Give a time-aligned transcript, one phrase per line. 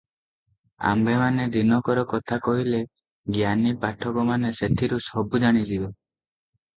[0.91, 2.79] ଆମ୍ଭେମାନେ ଦିନକର କଥା କହିଲେ
[3.35, 5.91] ଜ୍ଞାନୀ ପାଠକମାନେ ସେଥିରୁ ସବୁ ଜାଣିଯିବେ।